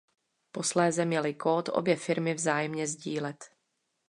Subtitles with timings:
[0.51, 3.45] Posléze měly kód obě firmy vzájemně sdílet.